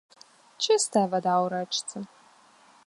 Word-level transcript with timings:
Чыстая 0.67 1.03
вада 1.11 1.33
ў 1.43 1.45
рэчцы. 1.53 1.97